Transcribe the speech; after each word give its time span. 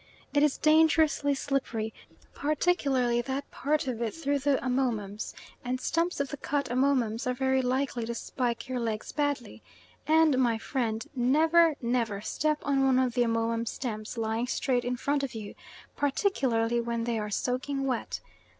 It 0.33 0.41
is 0.41 0.57
dangerously 0.57 1.35
slippery, 1.35 1.93
particularly 2.33 3.21
that 3.21 3.51
part 3.51 3.85
of 3.87 4.01
it 4.01 4.15
through 4.15 4.39
the 4.39 4.57
amomums, 4.65 5.35
and 5.63 5.79
stumps 5.79 6.19
of 6.19 6.29
the 6.29 6.37
cut 6.37 6.71
amomums 6.71 7.27
are 7.27 7.35
very 7.35 7.61
likely 7.61 8.03
to 8.07 8.15
spike 8.15 8.67
your 8.67 8.79
legs 8.79 9.11
badly 9.11 9.61
and, 10.07 10.39
my 10.39 10.57
friend, 10.57 11.05
never, 11.15 11.75
never, 11.83 12.19
step 12.19 12.57
on 12.63 12.83
one 12.83 12.97
of 12.97 13.13
the 13.13 13.21
amomum 13.21 13.67
stems 13.67 14.17
lying 14.17 14.47
straight 14.47 14.85
in 14.85 14.95
front 14.97 15.21
of 15.21 15.35
you, 15.35 15.53
particularly 15.95 16.81
when 16.81 17.03
they 17.03 17.19
are 17.19 17.29
soaking 17.29 17.85
wet. 17.85 18.21